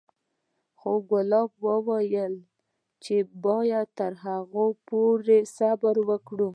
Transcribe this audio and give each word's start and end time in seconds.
خو 0.79 0.91
ګلاب 1.09 1.49
وويل 1.67 2.35
چې 3.03 3.15
بايد 3.43 3.87
تر 3.99 4.11
هغې 4.25 4.67
پورې 4.87 5.39
صبر 5.57 5.95
وکړم. 6.09 6.49